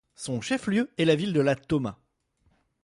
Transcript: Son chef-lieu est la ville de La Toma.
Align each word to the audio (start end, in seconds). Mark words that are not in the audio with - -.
Son 0.15 0.41
chef-lieu 0.41 0.91
est 0.97 1.05
la 1.05 1.13
ville 1.15 1.31
de 1.31 1.41
La 1.41 1.55
Toma. 1.55 1.99